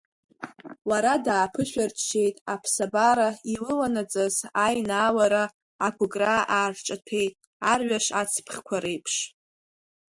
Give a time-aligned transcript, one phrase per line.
[0.89, 4.35] Лара дааԥышәырччеит, аԥсабара илыланаҵаз
[4.65, 5.43] аинаалара,
[5.85, 7.33] агәыкра аарҿаҭәеит,
[7.71, 9.15] арҩаш ацыԥхьқәа реиԥш.